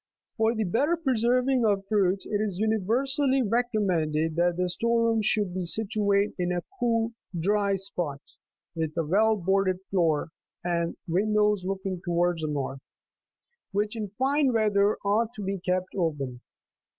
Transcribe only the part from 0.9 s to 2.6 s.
preserving of fruits it is